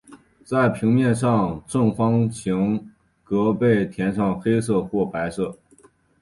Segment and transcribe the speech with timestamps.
[0.43, 2.91] 在平面上的正方形
[3.23, 5.59] 格被填上黑色或白色。